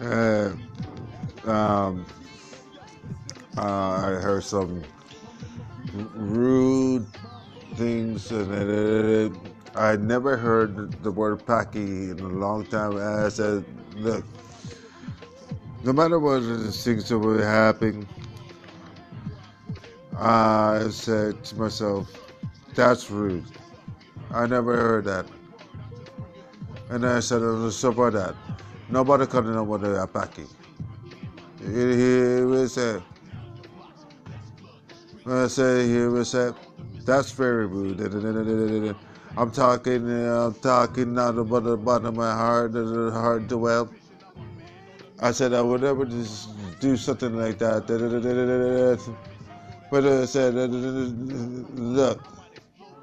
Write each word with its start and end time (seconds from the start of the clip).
Uh, 0.00 0.52
um, 1.44 2.06
uh, 3.56 3.60
I 3.60 4.10
heard 4.20 4.44
some 4.44 4.82
rude 6.14 7.06
things, 7.74 8.30
and 8.30 9.36
I 9.74 9.96
never 9.96 10.36
heard 10.36 11.02
the 11.02 11.10
word 11.10 11.46
"packy" 11.46 12.10
in 12.10 12.20
a 12.20 12.28
long 12.28 12.66
time. 12.66 12.96
I 12.96 13.28
said, 13.30 13.64
"Look, 13.96 14.24
no 15.82 15.92
matter 15.92 16.18
what 16.18 16.42
things 16.74 17.08
that 17.08 17.18
were 17.18 17.44
happening, 17.44 18.06
I 20.18 20.88
said 20.90 21.44
to 21.44 21.56
myself, 21.56 22.10
that's 22.74 23.10
rude. 23.10 23.44
I 24.30 24.46
never 24.46 24.76
heard 24.76 25.04
that. 25.04 25.26
And 26.90 27.06
I 27.06 27.20
said, 27.20 27.40
so 27.72 27.90
about 27.90 28.14
that. 28.14 28.34
Nobody 28.88 29.26
what 29.26 29.80
they're 29.80 30.06
packing. 30.06 30.46
He, 31.60 31.66
he 31.66 32.44
will 32.44 32.68
say, 32.68 33.02
I 35.26 35.48
say, 35.48 35.88
he 35.88 36.06
will 36.06 36.24
say, 36.24 36.52
that's 37.04 37.32
very 37.32 37.66
rude. 37.66 38.00
I'm 39.36 39.50
talking, 39.50 40.08
I'm 40.08 40.54
talking 40.54 41.18
out 41.18 41.36
of 41.36 41.48
the 41.48 41.76
bottom 41.76 42.06
of 42.06 42.16
my 42.16 42.32
heart, 42.32 42.72
the 42.72 43.10
heart 43.12 43.48
to 43.48 43.58
well. 43.58 43.90
I 45.20 45.32
said 45.32 45.52
I 45.52 45.62
would 45.62 45.80
never 45.82 46.04
just 46.04 46.50
do 46.78 46.96
something 46.96 47.36
like 47.36 47.58
that. 47.58 47.86
But 49.90 50.04
I 50.04 50.24
said, 50.26 50.54
look, 50.54 52.22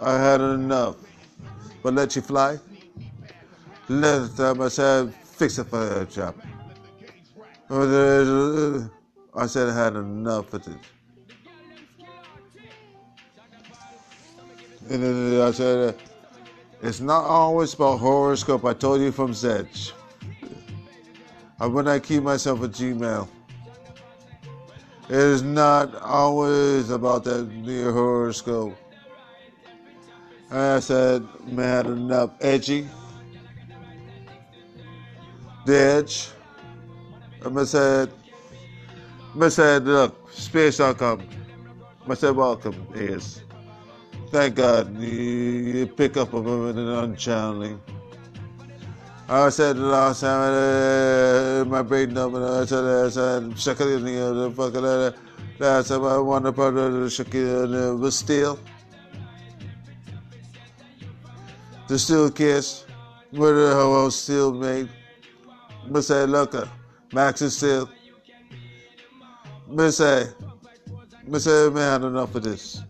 I 0.00 0.12
had 0.18 0.40
enough. 0.40 0.96
But 1.82 1.94
let 1.94 2.14
you 2.16 2.22
fly. 2.22 2.58
Last 3.88 4.36
time 4.36 4.60
I 4.60 4.68
said, 4.68 5.14
fix 5.40 5.56
it 5.56 5.64
for 5.68 6.02
a 6.02 6.04
job. 6.04 6.34
Uh, 7.70 7.74
uh, 7.74 7.80
uh, 7.80 8.88
I 9.34 9.46
said 9.46 9.70
I 9.70 9.84
had 9.84 9.96
enough 9.96 10.52
of 10.52 10.68
it. 10.68 10.76
And 14.90 15.42
I 15.42 15.50
said, 15.50 15.96
it's 16.82 17.00
not 17.00 17.24
always 17.24 17.72
about 17.72 18.00
horoscope. 18.00 18.66
I 18.66 18.74
told 18.74 19.00
you 19.00 19.12
from 19.12 19.32
Zedge. 19.32 19.92
I 21.58 21.66
would 21.66 21.86
not 21.86 22.02
keep 22.02 22.22
myself 22.22 22.62
a 22.62 22.68
Gmail, 22.68 23.26
it 25.08 25.16
is 25.16 25.42
not 25.42 25.94
always 26.02 26.90
about 26.90 27.24
that 27.24 27.48
near 27.48 27.92
horoscope. 27.92 28.76
I 30.50 30.80
said, 30.80 31.26
man, 31.46 31.86
enough 31.86 32.32
edgy. 32.42 32.88
The 35.64 35.76
edge. 35.76 36.30
I 37.44 37.64
said, 37.64 38.10
I 39.40 39.48
said, 39.48 39.84
look, 39.84 40.30
space.com. 40.32 41.22
I 42.08 42.14
said, 42.14 42.34
welcome, 42.34 42.86
yes. 42.94 43.42
Thank 44.30 44.56
God 44.56 44.96
you, 44.98 45.86
pick 45.86 46.16
up 46.16 46.32
a 46.32 46.42
moment 46.42 46.78
and 46.78 46.88
unchanneling. 46.88 47.80
I 49.28 49.48
said 49.48 49.76
the 49.76 49.82
last 49.82 50.22
time 50.22 51.68
my 51.68 51.82
brain 51.82 52.12
number, 52.12 52.44
I 52.44 52.64
said, 52.64 52.84
I 52.84 53.08
said, 53.10 53.42
Shakira, 53.52 54.00
the 54.02 54.50
fucking, 54.50 55.20
last 55.60 55.88
time 55.88 56.04
I 56.04 56.18
wanted 56.18 56.52
part 56.56 56.76
of 56.76 56.92
the 56.92 57.96
was 58.00 58.18
steel. 58.18 58.58
The 61.86 61.98
steel 61.98 62.30
kiss, 62.30 62.84
where 63.30 63.54
the 63.54 63.68
hell 63.74 63.90
was 63.90 64.16
steel 64.16 64.52
made. 64.52 64.88
I 65.92 66.00
say, 66.00 66.24
look, 66.24 66.54
Max 67.12 67.42
is 67.42 67.56
steel. 67.56 67.90
I 69.76 69.90
say, 69.90 70.28
I 71.34 71.38
say, 71.38 71.68
man, 71.70 72.04
enough 72.04 72.34
of 72.34 72.42
this. 72.44 72.82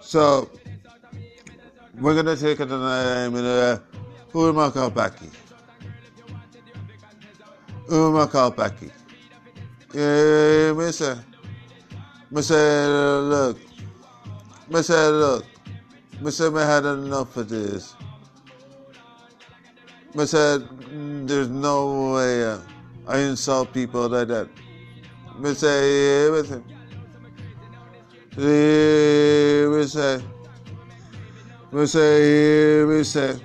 So, 0.00 0.50
we're 2.00 2.20
to 2.20 2.36
take 2.36 2.58
it 2.58 2.66
tonight. 2.66 3.24
I 3.24 3.28
mean, 3.28 3.44
uh, 3.44 3.78
who 4.32 4.48
am 4.48 4.58
I 4.58 4.70
called 4.70 4.94
Becky? 4.94 5.30
Who 7.86 8.08
am 8.08 8.16
I 8.22 8.26
called 8.26 8.56
Becky? 8.56 8.90
Yeah, 9.94 10.72
me 10.72 10.90
say, 10.90 11.16
me 12.30 12.42
say, 12.42 12.86
look, 12.88 13.58
me 14.68 14.82
say, 14.82 15.08
look, 15.10 15.44
me 16.20 16.30
say, 16.32 16.50
me 16.50 16.60
had 16.60 16.84
enough 16.86 17.36
of 17.36 17.48
this. 17.48 17.94
Me 20.14 20.26
said, 20.26 20.68
there's 21.28 21.48
no 21.48 22.14
way 22.14 22.44
uh, 22.44 22.58
I 23.06 23.18
insult 23.18 23.72
people 23.72 24.08
like 24.08 24.28
that. 24.28 24.48
Me 25.38 25.54
say, 25.54 26.30
me 26.30 26.42
say, 26.42 26.62
me 29.66 29.84
say, 29.86 30.22
me 31.72 31.86
say, 31.86 32.84
me 32.86 33.04
say. 33.04 33.40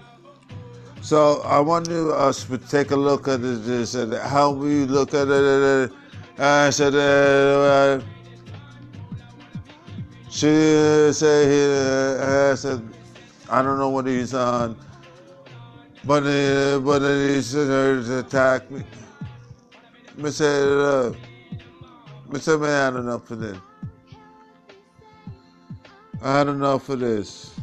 So 1.01 1.41
I 1.41 1.59
want 1.59 1.89
us 1.89 2.43
to 2.45 2.57
take 2.57 2.91
a 2.91 2.95
look 2.95 3.27
at 3.27 3.41
this 3.41 3.95
and 3.95 4.13
how 4.13 4.51
we 4.51 4.85
look 4.85 5.13
at 5.13 5.27
it. 5.27 5.91
I 6.37 6.69
said, 6.69 6.95
uh, 6.95 7.99
she 10.29 11.11
said, 11.11 12.51
I 12.51 12.55
said, 12.55 12.87
I 13.49 13.61
don't 13.61 13.79
know 13.79 13.89
what 13.89 14.05
he's 14.05 14.33
on, 14.33 14.77
but 16.05 16.23
uh, 16.23 16.79
but 16.79 17.01
he's 17.01 17.51
to 17.51 18.19
attack 18.19 18.69
me. 18.71 18.83
I 20.23 20.29
said, 20.29 20.67
uh, 20.67 21.13
I 22.33 22.39
said, 22.39 22.59
man, 22.59 22.69
I 22.69 22.85
had 22.85 22.95
enough 22.95 23.31
of 23.31 23.39
this. 23.39 23.57
I 26.21 26.37
had 26.37 26.47
enough 26.47 26.89
of 26.89 26.99
this. 26.99 27.59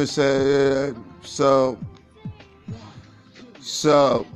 we 0.00 0.06
say 0.06 0.92
so 1.22 1.78
so 3.60 4.26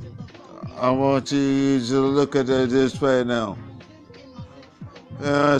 I 0.76 0.90
want 0.90 1.32
you 1.32 1.80
to 1.80 2.00
look 2.00 2.36
at 2.36 2.48
it 2.48 2.70
this 2.70 3.00
way 3.00 3.24
now. 3.24 3.56
Uh, 5.22 5.52